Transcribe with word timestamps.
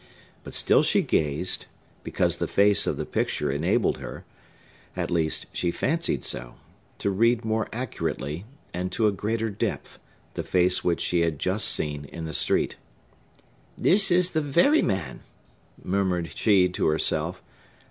But 0.43 0.55
still 0.55 0.81
she 0.81 1.03
gazed, 1.03 1.67
because 2.03 2.37
the 2.37 2.47
face 2.47 2.87
of 2.87 2.97
the 2.97 3.05
picture 3.05 3.51
enabled 3.51 3.99
her—at 3.99 5.11
least, 5.11 5.45
she 5.53 5.69
fancied 5.69 6.23
so—to 6.23 7.09
read 7.11 7.45
more 7.45 7.69
accurately, 7.71 8.43
and 8.73 8.91
to 8.93 9.05
a 9.05 9.11
greater 9.11 9.51
depth, 9.51 9.99
the 10.33 10.41
face 10.41 10.83
which 10.83 11.01
she 11.01 11.19
had 11.21 11.37
just 11.37 11.67
seen 11.67 12.05
in 12.05 12.25
the 12.25 12.33
street. 12.33 12.77
"This 13.77 14.09
is 14.09 14.31
the 14.31 14.41
very 14.41 14.81
man!" 14.81 15.21
murmured 15.83 16.35
she 16.35 16.67
to 16.67 16.87
herself. 16.87 17.43